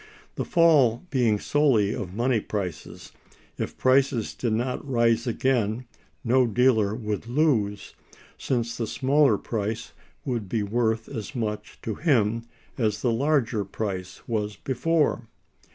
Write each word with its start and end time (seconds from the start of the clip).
The 0.33 0.45
fall 0.45 1.05
being 1.11 1.37
solely 1.37 1.93
of 1.93 2.11
money 2.11 2.39
prices, 2.39 3.11
if 3.59 3.77
prices 3.77 4.33
did 4.33 4.53
not 4.53 4.83
rise 4.83 5.27
again 5.27 5.85
no 6.23 6.47
dealer 6.47 6.95
would 6.95 7.27
lose, 7.27 7.93
since 8.35 8.75
the 8.75 8.87
smaller 8.87 9.37
price 9.37 9.93
would 10.25 10.49
be 10.49 10.63
worth 10.63 11.07
as 11.07 11.35
much 11.35 11.77
to 11.83 11.93
him 11.93 12.47
as 12.79 13.03
the 13.03 13.11
larger 13.11 13.63
price 13.63 14.27
was 14.27 14.55
before. 14.55 15.27